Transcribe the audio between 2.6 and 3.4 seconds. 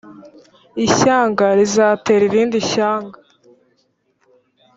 shyanga